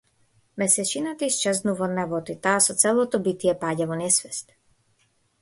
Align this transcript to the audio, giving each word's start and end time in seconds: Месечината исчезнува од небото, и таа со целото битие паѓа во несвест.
Месечината 0.61 1.27
исчезнува 1.31 1.85
од 1.89 1.93
небото, 1.99 2.35
и 2.39 2.43
таа 2.47 2.65
со 2.69 2.77
целото 2.85 3.21
битие 3.29 3.55
паѓа 3.67 3.89
во 3.93 4.01
несвест. 4.03 4.59